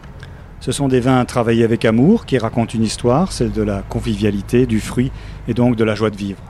Ce 0.61 0.73
sont 0.73 0.89
des 0.89 1.01
vins 1.01 1.25
travaillés 1.25 1.65
avec 1.65 1.87
amour 1.87 2.27
qui 2.27 2.37
racontent 2.37 2.75
une 2.75 2.83
histoire, 2.83 3.33
celle 3.33 3.51
de 3.51 3.63
la 3.63 3.81
convivialité, 3.81 4.67
du 4.67 4.79
fruit 4.79 5.11
et 5.49 5.55
donc 5.55 5.75
de 5.75 5.85
la 5.85 5.95
joie 5.95 6.11
de 6.11 6.17
vivre. 6.17 6.43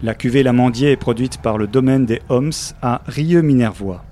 La 0.00 0.14
cuvée 0.14 0.44
Lamandier 0.44 0.92
est 0.92 0.96
produite 0.96 1.38
par 1.38 1.58
le 1.58 1.66
domaine 1.66 2.06
des 2.06 2.22
Homs 2.28 2.52
à 2.82 3.02
Rieux-Minervois. 3.06 4.04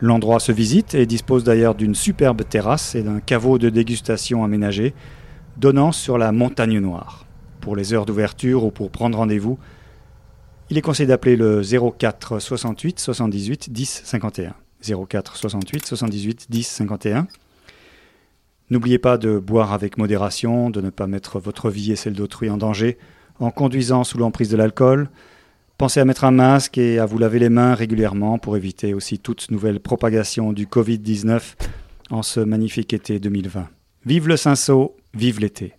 L'endroit 0.00 0.40
se 0.40 0.50
visite 0.50 0.94
et 0.94 1.06
dispose 1.06 1.44
d'ailleurs 1.44 1.76
d'une 1.76 1.94
superbe 1.94 2.42
terrasse 2.48 2.96
et 2.96 3.02
d'un 3.02 3.20
caveau 3.20 3.58
de 3.58 3.70
dégustation 3.70 4.42
aménagé, 4.42 4.92
donnant 5.56 5.92
sur 5.92 6.18
la 6.18 6.32
montagne 6.32 6.80
noire. 6.80 7.26
Pour 7.60 7.76
les 7.76 7.92
heures 7.92 8.06
d'ouverture 8.06 8.64
ou 8.64 8.72
pour 8.72 8.90
prendre 8.90 9.18
rendez-vous, 9.18 9.58
il 10.70 10.78
est 10.78 10.82
conseillé 10.82 11.06
d'appeler 11.06 11.36
le 11.36 11.62
04 11.62 12.40
68 12.40 12.98
78 12.98 13.72
10 13.72 14.02
51. 14.04 14.54
04 15.08 15.36
68 15.36 15.86
78 15.86 16.46
10 16.50 16.66
51. 16.66 17.26
N'oubliez 18.70 18.98
pas 18.98 19.16
de 19.16 19.38
boire 19.38 19.72
avec 19.72 19.96
modération, 19.96 20.70
de 20.70 20.80
ne 20.80 20.90
pas 20.90 21.06
mettre 21.06 21.38
votre 21.38 21.70
vie 21.70 21.92
et 21.92 21.96
celle 21.96 22.12
d'autrui 22.12 22.50
en 22.50 22.56
danger 22.58 22.98
en 23.40 23.50
conduisant 23.50 24.04
sous 24.04 24.18
l'emprise 24.18 24.50
de 24.50 24.56
l'alcool. 24.56 25.08
Pensez 25.78 26.00
à 26.00 26.04
mettre 26.04 26.24
un 26.24 26.32
masque 26.32 26.76
et 26.76 26.98
à 26.98 27.06
vous 27.06 27.18
laver 27.18 27.38
les 27.38 27.50
mains 27.50 27.74
régulièrement 27.74 28.38
pour 28.38 28.56
éviter 28.56 28.94
aussi 28.94 29.18
toute 29.18 29.50
nouvelle 29.50 29.80
propagation 29.80 30.52
du 30.52 30.66
Covid-19 30.66 31.54
en 32.10 32.22
ce 32.22 32.40
magnifique 32.40 32.92
été 32.92 33.20
2020. 33.20 33.68
Vive 34.04 34.28
le 34.28 34.36
Cinceau, 34.36 34.96
vive 35.14 35.40
l'été. 35.40 35.74